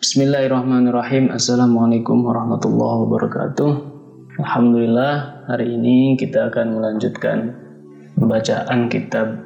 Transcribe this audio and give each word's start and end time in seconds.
Bismillahirrahmanirrahim. 0.00 1.28
Assalamualaikum 1.28 2.24
warahmatullahi 2.24 3.04
wabarakatuh. 3.04 3.72
Alhamdulillah 4.40 5.44
hari 5.44 5.76
ini 5.76 6.16
kita 6.16 6.48
akan 6.48 6.80
melanjutkan 6.80 7.52
pembacaan 8.16 8.88
kitab 8.88 9.44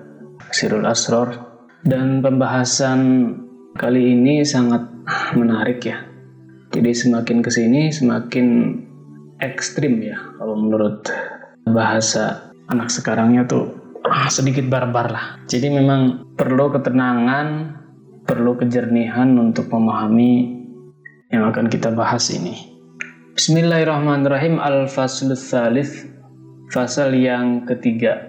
Sirul 0.54 0.86
Asror 0.86 1.34
dan 1.82 2.22
pembahasan 2.22 3.34
kali 3.74 4.14
ini 4.14 4.46
sangat 4.46 4.86
menarik 5.34 5.82
ya. 5.90 6.06
Jadi 6.70 7.02
semakin 7.02 7.42
ke 7.42 7.50
sini 7.50 7.90
semakin 7.90 8.78
ekstrim 9.42 10.06
ya 10.06 10.38
kalau 10.38 10.54
menurut 10.54 11.02
bahasa 11.66 12.54
anak 12.70 12.94
sekarangnya 12.94 13.42
tuh 13.50 13.74
sedikit 14.30 14.70
barbar 14.70 15.10
lah. 15.10 15.26
Jadi 15.50 15.66
memang 15.66 16.30
perlu 16.38 16.70
ketenangan, 16.70 17.74
perlu 18.34 18.58
kejernihan 18.58 19.30
untuk 19.38 19.70
memahami 19.70 20.58
yang 21.30 21.46
akan 21.54 21.70
kita 21.70 21.94
bahas 21.94 22.34
ini. 22.34 22.74
Bismillahirrahmanirrahim. 23.38 24.58
Al-Faslul 24.58 25.38
Thalith 25.38 26.10
Fasal 26.74 27.14
yang 27.14 27.62
ketiga 27.62 28.26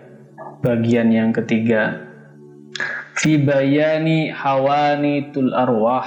Bagian 0.62 1.10
yang 1.10 1.34
ketiga. 1.34 2.06
Fi 3.18 3.42
bayani 3.42 4.30
hawani 4.30 5.34
tul 5.34 5.50
arwah 5.58 6.06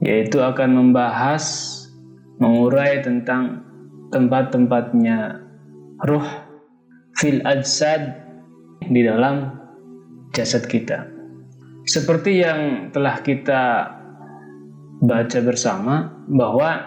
Yaitu 0.00 0.40
akan 0.40 0.72
membahas 0.72 1.44
Mengurai 2.40 3.04
tentang 3.04 3.60
Tempat-tempatnya 4.08 5.36
Ruh 6.08 6.28
Fil 7.20 7.44
ajsad 7.44 8.24
Di 8.80 9.04
dalam 9.04 9.52
Jasad 10.32 10.64
kita 10.64 11.21
Seperti 11.82 12.38
yang 12.38 12.94
telah 12.94 13.18
kita 13.26 13.62
baca 15.02 15.38
bersama 15.42 16.14
bahwa 16.30 16.78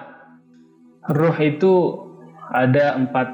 ruh 1.12 1.36
itu 1.44 2.00
ada 2.56 2.96
empat 2.96 3.28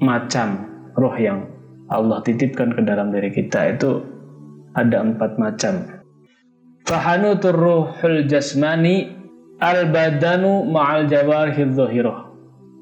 macam 0.00 0.64
ruh 0.96 1.16
yang 1.20 1.44
Allah 1.92 2.24
titipkan 2.24 2.72
ke 2.72 2.80
dalam 2.80 3.12
diri 3.12 3.28
kita 3.28 3.76
itu 3.76 4.00
ada 4.72 5.04
empat 5.04 5.36
macam. 5.36 6.00
Fahanutur 6.88 7.52
ruhul 7.52 8.24
jasmani 8.24 9.12
al 9.60 9.92
badanu 9.92 10.64
ma'al 10.64 11.04
jawarihil 11.04 11.76
dhahirah. 11.76 12.32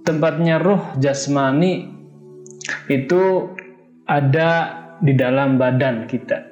Tempatnya 0.06 0.62
ruh 0.62 0.94
jasmani 1.02 1.90
itu 2.86 3.50
ada 4.06 4.78
di 5.02 5.18
dalam 5.18 5.58
badan 5.58 6.06
kita 6.06 6.51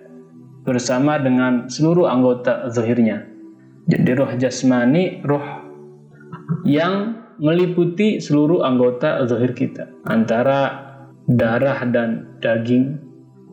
bersama 0.64 1.16
dengan 1.16 1.66
seluruh 1.66 2.06
anggota 2.06 2.68
zahirnya. 2.68 3.24
Jadi 3.88 4.10
roh 4.14 4.30
jasmani, 4.36 5.24
roh 5.24 5.46
yang 6.68 7.16
meliputi 7.40 8.20
seluruh 8.20 8.62
anggota 8.62 9.24
zahir 9.24 9.56
kita. 9.56 9.88
Antara 10.04 10.92
darah 11.24 11.80
dan 11.88 12.38
daging, 12.44 13.00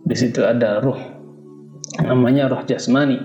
di 0.03 0.16
situ 0.16 0.44
ada 0.44 0.83
roh. 0.83 1.00
Namanya 2.03 2.52
roh 2.52 2.61
jasmani. 2.67 3.17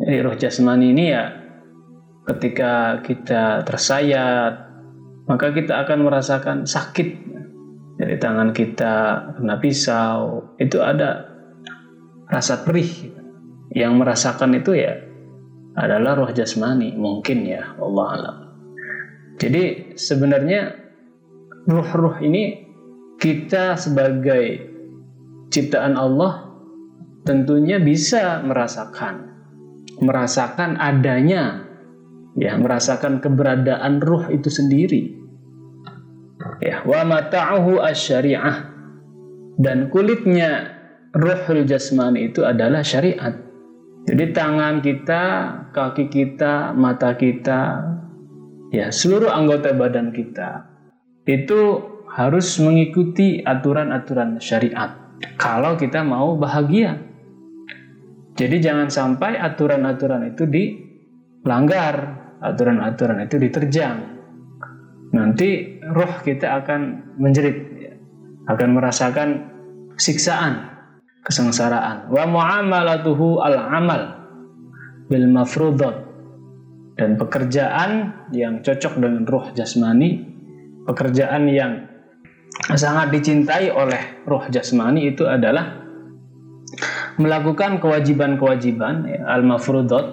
Jadi 0.00 0.16
roh 0.20 0.34
jasmani 0.34 0.86
ini 0.90 1.04
ya 1.14 1.24
ketika 2.26 3.00
kita 3.06 3.62
tersayat, 3.64 4.54
maka 5.30 5.54
kita 5.54 5.86
akan 5.86 5.98
merasakan 6.04 6.56
sakit. 6.66 7.30
Dari 8.00 8.16
tangan 8.16 8.56
kita 8.56 8.94
kena 9.36 9.60
pisau, 9.60 10.56
itu 10.56 10.80
ada 10.80 11.39
rasa 12.30 12.62
perih. 12.62 13.18
Yang 13.70 13.92
merasakan 14.02 14.50
itu 14.58 14.74
ya 14.74 14.98
adalah 15.78 16.18
roh 16.18 16.30
jasmani 16.34 16.94
mungkin 16.98 17.46
ya 17.46 17.78
Allah 17.78 18.06
alam. 18.18 18.36
Jadi 19.38 19.94
sebenarnya 19.94 20.74
ruh-ruh 21.70 22.18
ini 22.18 22.66
kita 23.22 23.78
sebagai 23.78 24.58
ciptaan 25.54 25.94
Allah 25.94 26.50
tentunya 27.22 27.78
bisa 27.78 28.42
merasakan 28.42 29.30
merasakan 30.00 30.80
adanya 30.80 31.68
ya 32.34 32.56
merasakan 32.56 33.20
keberadaan 33.20 34.00
ruh 34.00 34.32
itu 34.32 34.48
sendiri. 34.48 35.20
Ya 36.64 36.84
wa 36.84 37.04
mata'uhu 37.04 37.80
asyariah. 37.84 38.72
Dan 39.60 39.92
kulitnya 39.92 40.79
ruhul 41.14 41.66
jasmani 41.66 42.30
itu 42.30 42.46
adalah 42.46 42.82
syariat 42.86 43.50
jadi 44.08 44.32
tangan 44.32 44.80
kita, 44.80 45.22
kaki 45.76 46.08
kita, 46.08 46.72
mata 46.72 47.14
kita, 47.20 47.84
ya 48.72 48.88
seluruh 48.88 49.28
anggota 49.28 49.76
badan 49.76 50.10
kita 50.10 50.66
itu 51.28 51.84
harus 52.10 52.58
mengikuti 52.58 53.44
aturan-aturan 53.44 54.40
syariat 54.40 54.96
kalau 55.36 55.76
kita 55.76 56.00
mau 56.00 56.34
bahagia. 56.34 56.96
Jadi 58.40 58.56
jangan 58.56 58.88
sampai 58.88 59.36
aturan-aturan 59.36 60.32
itu 60.32 60.48
dilanggar, 60.48 61.96
aturan-aturan 62.40 63.20
itu 63.28 63.36
diterjang. 63.36 64.00
Nanti 65.12 65.76
roh 65.92 66.24
kita 66.24 66.64
akan 66.64 67.14
menjerit, 67.20 67.58
akan 68.48 68.68
merasakan 68.80 69.28
siksaan 70.00 70.79
kesengsaraan. 71.24 72.08
Wa 72.08 72.24
muamalatuhu 72.26 73.40
al 73.40 73.56
amal 73.56 74.02
bil 75.08 75.26
mafrudat. 75.28 76.08
Dan 77.00 77.16
pekerjaan 77.16 78.12
yang 78.36 78.60
cocok 78.60 79.00
dengan 79.00 79.24
ruh 79.24 79.56
jasmani 79.56 80.20
pekerjaan 80.84 81.48
yang 81.48 81.72
sangat 82.76 83.14
dicintai 83.14 83.72
oleh 83.72 84.20
ruh 84.28 84.44
jasmani 84.52 85.08
itu 85.08 85.24
adalah 85.24 85.80
melakukan 87.16 87.80
kewajiban-kewajiban 87.80 89.08
ya, 89.08 89.20
al 89.28 89.42
mafrudat 89.44 90.06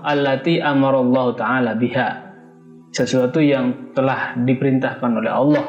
allati 0.00 0.60
amarallahu 0.60 1.36
taala 1.36 1.76
biha. 1.76 2.30
Sesuatu 2.90 3.38
yang 3.38 3.94
telah 3.94 4.34
diperintahkan 4.34 5.10
oleh 5.22 5.30
Allah 5.30 5.66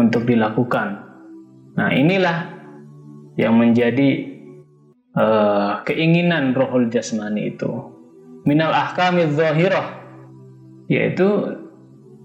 untuk 0.00 0.24
dilakukan. 0.24 0.88
Nah 1.76 1.90
inilah 1.92 2.53
yang 3.34 3.58
menjadi 3.58 4.34
uh, 5.14 5.82
keinginan 5.86 6.54
rohul 6.54 6.90
jasmani 6.90 7.54
itu. 7.54 7.70
Minal 8.44 8.74
ahkami 8.76 9.30
zahirah 9.32 10.04
yaitu 10.86 11.56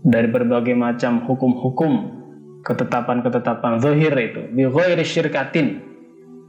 dari 0.04 0.28
berbagai 0.28 0.76
macam 0.76 1.24
hukum-hukum 1.24 2.20
ketetapan-ketetapan 2.68 3.80
zahir 3.80 4.14
itu. 4.20 4.42
Bi 4.52 4.68
ghairi 4.68 5.04
syirkatin 5.08 5.80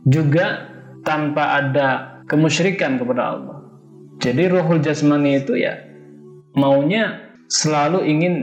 juga 0.07 0.71
tanpa 1.07 1.61
ada 1.63 2.19
kemusyrikan 2.27 2.99
kepada 2.99 3.37
Allah. 3.37 3.59
Jadi 4.21 4.53
rohul 4.53 4.83
jasmani 4.83 5.41
itu 5.41 5.57
ya 5.57 5.81
maunya 6.59 7.31
selalu 7.51 8.05
ingin 8.07 8.35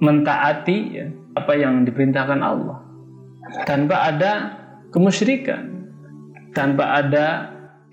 mentaati 0.00 0.78
ya, 0.96 1.06
apa 1.36 1.52
yang 1.58 1.84
diperintahkan 1.84 2.40
Allah. 2.40 2.78
Tanpa 3.66 4.06
ada 4.06 4.59
kemusyrikan 4.90 5.90
tanpa 6.54 6.98
ada 7.02 7.26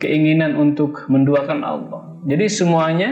keinginan 0.02 0.58
untuk 0.58 1.06
menduakan 1.10 1.62
Allah. 1.62 2.02
Jadi 2.26 2.46
semuanya 2.50 3.10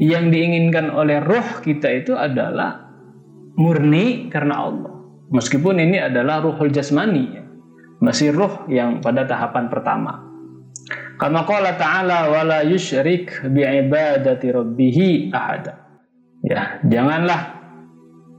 yang 0.00 0.32
diinginkan 0.32 0.88
oleh 0.88 1.20
roh 1.20 1.60
kita 1.60 1.88
itu 1.92 2.16
adalah 2.16 2.88
murni 3.56 4.32
karena 4.32 4.54
Allah. 4.64 4.92
Meskipun 5.30 5.78
ini 5.78 6.00
adalah 6.00 6.42
ruhul 6.42 6.72
jasmani, 6.72 7.38
masih 8.02 8.34
roh 8.34 8.66
yang 8.66 8.98
pada 8.98 9.28
tahapan 9.28 9.70
pertama. 9.70 10.26
Kama 11.20 11.44
qala 11.44 11.76
ta'ala 11.76 12.32
wala 12.32 12.64
yusyrik 12.64 13.44
bi'ibadati 13.52 14.48
rabbih 14.50 15.28
ahada. 15.30 16.00
Ya, 16.40 16.80
janganlah 16.82 17.60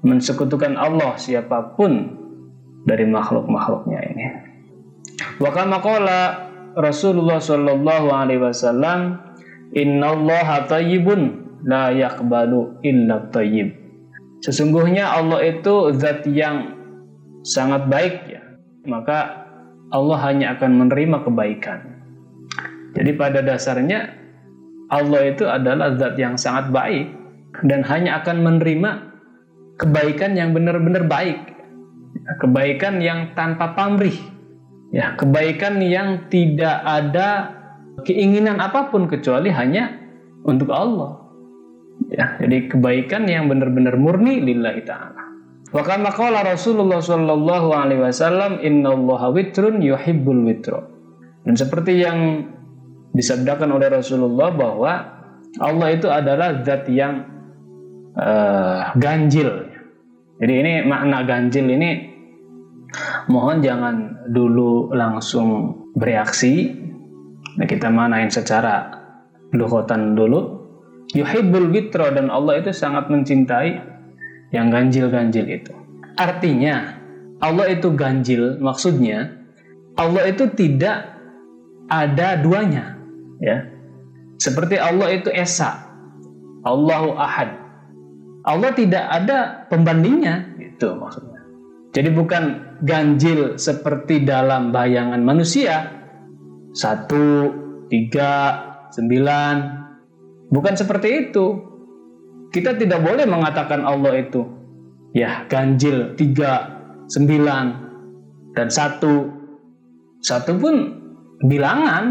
mensekutukan 0.01 0.73
Allah 0.73 1.13
siapa 1.21 1.77
pun 1.77 2.20
dari 2.85 3.05
makhluk-makhluknya 3.05 3.99
ini. 4.13 4.25
Wa 5.37 5.49
Rasulullah 6.71 7.43
sallallahu 7.43 8.07
alaihi 8.15 8.39
wasallam, 8.39 9.19
"Innallaha 9.75 10.71
thayyibun 10.71 11.43
la 11.67 11.91
yaqbalu 11.91 12.79
illa 12.85 13.27
thayyib." 13.27 13.75
Sesungguhnya 14.41 15.11
Allah 15.11 15.43
itu 15.45 15.91
zat 15.99 16.25
yang 16.25 16.79
sangat 17.43 17.85
baik 17.91 18.15
ya. 18.31 18.41
Maka 18.87 19.45
Allah 19.91 20.17
hanya 20.25 20.57
akan 20.57 20.87
menerima 20.87 21.27
kebaikan. 21.27 21.79
Jadi 22.95 23.11
pada 23.19 23.43
dasarnya 23.43 24.15
Allah 24.89 25.21
itu 25.27 25.45
adalah 25.45 25.93
zat 25.99 26.15
yang 26.17 26.39
sangat 26.39 26.71
baik 26.71 27.11
dan 27.67 27.83
hanya 27.85 28.23
akan 28.23 28.41
menerima 28.41 28.91
kebaikan 29.77 30.33
yang 30.33 30.55
benar-benar 30.55 31.05
baik 31.05 31.60
kebaikan 32.39 33.03
yang 33.03 33.33
tanpa 33.35 33.73
pamrih 33.75 34.15
ya 34.93 35.17
kebaikan 35.19 35.81
yang 35.83 36.31
tidak 36.31 36.79
ada 36.85 37.57
keinginan 38.07 38.61
apa 38.63 38.87
pun 38.93 39.09
kecuali 39.09 39.51
hanya 39.51 39.99
untuk 40.47 40.71
Allah 40.71 41.21
Ya, 42.09 42.35
jadi 42.41 42.65
kebaikan 42.71 43.29
yang 43.29 43.45
benar-benar 43.45 43.93
murni 43.99 44.41
lillahi 44.41 44.81
taala. 44.81 45.21
Wa 45.69 45.85
kama 45.85 46.09
qala 46.09 46.41
Rasulullah 46.41 46.99
sallallahu 46.99 47.69
alaihi 47.71 48.01
wasallam 48.01 48.57
innallaha 48.59 49.29
witrun 49.29 49.79
yuhibbul 49.79 50.43
witro. 50.49 50.89
Dan 51.45 51.53
seperti 51.53 52.01
yang 52.01 52.49
disabdakan 53.13 53.77
oleh 53.77 53.87
Rasulullah 53.93 54.49
bahwa 54.49 54.93
Allah 55.61 55.87
itu 55.93 56.07
adalah 56.09 56.59
zat 56.67 56.89
yang 56.89 57.27
uh, 58.17 58.91
ganjil. 58.97 59.71
Jadi 60.41 60.53
ini 60.57 60.73
makna 60.83 61.21
ganjil 61.23 61.69
ini 61.69 61.89
mohon 63.27 63.63
jangan 63.63 64.27
dulu 64.27 64.91
langsung 64.91 65.79
bereaksi. 65.95 66.75
Nah, 67.57 67.67
kita 67.67 67.91
manain 67.91 68.31
secara 68.31 68.87
luhotan 69.51 70.15
dulu. 70.15 70.59
Yuhibbul 71.11 71.67
witro 71.75 72.07
dan 72.15 72.31
Allah 72.31 72.63
itu 72.63 72.71
sangat 72.71 73.11
mencintai 73.11 73.83
yang 74.55 74.71
ganjil-ganjil 74.71 75.43
itu. 75.47 75.73
Artinya, 76.15 76.95
Allah 77.43 77.73
itu 77.73 77.91
ganjil, 77.91 78.61
maksudnya 78.61 79.33
Allah 79.99 80.29
itu 80.31 80.47
tidak 80.55 81.19
ada 81.91 82.39
duanya, 82.39 82.95
ya. 83.43 83.67
Seperti 84.39 84.79
Allah 84.79 85.11
itu 85.11 85.27
esa, 85.33 85.83
Allahu 86.63 87.17
ahad. 87.19 87.59
Allah 88.47 88.71
tidak 88.71 89.03
ada 89.03 89.67
pembandingnya, 89.67 90.55
itu 90.61 90.87
maksudnya. 90.95 91.40
Jadi 91.91 92.09
bukan 92.15 92.43
ganjil 92.87 93.59
seperti 93.59 94.23
dalam 94.23 94.71
bayangan 94.71 95.19
manusia, 95.19 95.91
satu, 96.71 97.51
tiga, 97.91 98.63
sembilan, 98.95 99.55
bukan 100.47 100.73
seperti 100.79 101.09
itu. 101.27 101.45
Kita 102.51 102.75
tidak 102.79 103.03
boleh 103.03 103.27
mengatakan 103.27 103.83
Allah 103.83 104.19
itu 104.19 104.43
ya 105.11 105.47
ganjil 105.51 106.15
tiga 106.15 106.79
sembilan 107.11 107.65
dan 108.55 108.67
satu. 108.71 109.15
Satu 110.23 110.51
pun 110.55 110.75
bilangan 111.43 112.03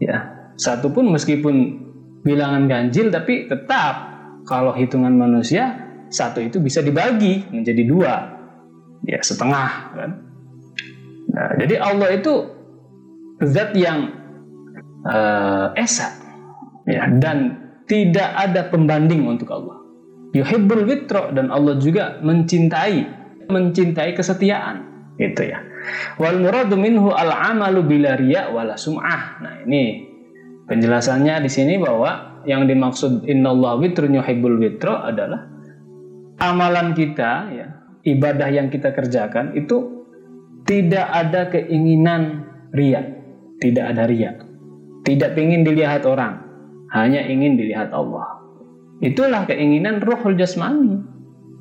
ya. 0.00 0.18
Satu 0.56 0.88
pun 0.88 1.12
meskipun 1.12 1.84
bilangan 2.24 2.64
ganjil 2.64 3.12
tapi 3.12 3.44
tetap 3.44 3.94
kalau 4.48 4.72
hitungan 4.72 5.12
manusia 5.12 5.84
satu 6.08 6.40
itu 6.40 6.62
bisa 6.62 6.80
dibagi 6.80 7.44
menjadi 7.52 7.82
dua 7.84 8.35
ya 9.04 9.20
setengah 9.20 9.70
kan 9.92 10.10
nah, 11.34 11.52
jadi 11.60 11.74
Allah 11.82 12.08
itu 12.16 12.32
zat 13.44 13.76
yang 13.76 14.16
uh, 15.04 15.76
esa 15.76 16.16
ya 16.88 17.10
dan 17.20 17.66
tidak 17.86 18.30
ada 18.34 18.66
pembanding 18.68 19.26
untuk 19.26 19.50
Allah. 19.54 19.78
Yuhibbul 20.34 20.84
witro 20.84 21.32
dan 21.32 21.48
Allah 21.48 21.78
juga 21.80 22.18
mencintai 22.20 22.98
mencintai 23.46 24.10
kesetiaan 24.12 24.84
itu 25.16 25.48
ya. 25.48 25.62
Wal 26.18 26.42
muradu 26.42 26.74
minhu 26.74 27.14
al 27.14 27.30
amalu 27.30 27.86
bila 27.86 28.18
riya 28.18 28.50
wala 28.50 28.74
sum'ah. 28.74 29.38
Nah, 29.40 29.54
ini 29.64 30.02
penjelasannya 30.66 31.40
di 31.46 31.50
sini 31.50 31.78
bahwa 31.78 32.42
yang 32.44 32.66
dimaksud 32.66 33.24
innallah 33.24 33.78
witrun 33.78 34.18
yuhibbul 34.18 34.58
witro 34.58 34.98
adalah 34.98 35.46
amalan 36.42 36.92
kita 36.92 37.30
ya, 37.54 37.66
ibadah 38.06 38.48
yang 38.48 38.70
kita 38.70 38.94
kerjakan 38.94 39.58
itu 39.58 40.06
tidak 40.66 41.06
ada 41.10 41.50
keinginan 41.50 42.46
riya, 42.70 43.02
tidak 43.58 43.94
ada 43.94 44.06
riya. 44.06 44.30
Tidak 45.06 45.38
ingin 45.38 45.62
dilihat 45.62 46.02
orang, 46.02 46.42
hanya 46.90 47.22
ingin 47.22 47.54
dilihat 47.54 47.94
Allah. 47.94 48.42
Itulah 48.98 49.46
keinginan 49.46 50.02
ruhul 50.02 50.34
jasmani. 50.34 50.98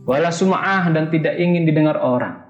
Wala 0.06 0.30
sum'ah 0.30 0.90
dan 0.94 1.10
tidak 1.10 1.38
ingin 1.38 1.66
didengar 1.66 1.98
orang. 1.98 2.45